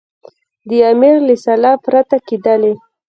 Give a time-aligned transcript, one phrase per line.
[0.69, 2.73] د امیر له سلا پرته کېدلې.